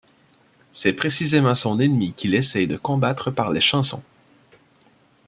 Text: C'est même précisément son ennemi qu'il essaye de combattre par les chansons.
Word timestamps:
C'est 0.71 0.93
même 0.93 0.95
précisément 0.95 1.53
son 1.53 1.77
ennemi 1.79 2.11
qu'il 2.13 2.33
essaye 2.33 2.67
de 2.67 2.75
combattre 2.75 3.29
par 3.29 3.51
les 3.53 3.61
chansons. 3.61 4.01